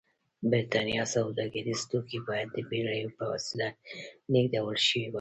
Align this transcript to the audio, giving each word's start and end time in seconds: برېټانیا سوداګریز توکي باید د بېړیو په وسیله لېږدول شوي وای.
برېټانیا 0.49 1.03
سوداګریز 1.15 1.81
توکي 1.89 2.19
باید 2.27 2.47
د 2.53 2.57
بېړیو 2.69 3.15
په 3.17 3.23
وسیله 3.33 3.67
لېږدول 4.33 4.77
شوي 4.87 5.01
وای. 5.05 5.09